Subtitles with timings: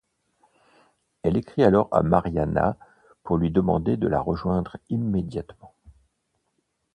[1.21, 2.75] Elle écrit alors à Mariana
[3.21, 5.75] pour lui demander de la rejoindre immédiatement.